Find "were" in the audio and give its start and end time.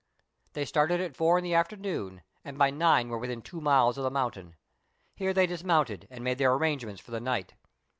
3.09-3.19